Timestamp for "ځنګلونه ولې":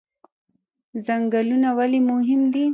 1.05-1.99